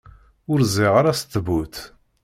Ur 0.51 0.59
ẓriɣ 0.73 0.93
ara 0.99 1.17
s 1.19 1.21
ttbut. 1.21 1.75